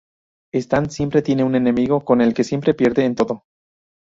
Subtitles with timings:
[0.53, 3.43] Stan siempre tiene un enemigo con el que siempre pierde en todo.